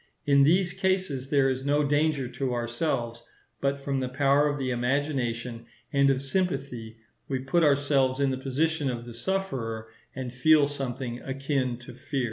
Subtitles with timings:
[0.25, 3.23] In these cases there is no danger to ourselves;
[3.61, 8.37] but from the power of the imagination and of sympathy we put ourselves in the
[8.39, 12.19] position of the sufferer, and feel something akin to fear.